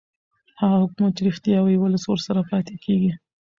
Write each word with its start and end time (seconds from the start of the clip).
هغه 0.59 0.77
حکومت 0.83 1.11
چې 1.17 1.21
رښتیا 1.29 1.57
وايي 1.61 1.77
ولس 1.79 2.03
ورسره 2.07 2.41
پاتې 2.51 2.75
کېږي 2.83 3.11